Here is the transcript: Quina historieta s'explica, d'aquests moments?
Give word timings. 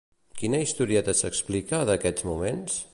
Quina 0.39 0.61
historieta 0.67 1.15
s'explica, 1.21 1.83
d'aquests 1.91 2.29
moments? 2.31 2.85